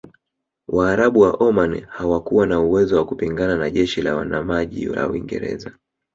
[0.67, 5.71] Waarabu wa Omani hawakuwa na uwezo wa kupingana na jeshi la wanamaji la Uingereza